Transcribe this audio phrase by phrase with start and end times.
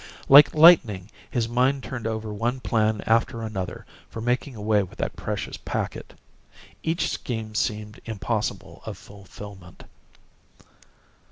[0.27, 5.15] Like lightning his mind turned over one plan after another for making away with that
[5.15, 6.15] precious packet.
[6.81, 9.83] Each scheme seemed impossible of fulfilment.